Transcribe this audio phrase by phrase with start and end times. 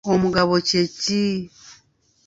[0.13, 1.19] Omugabo kye ki?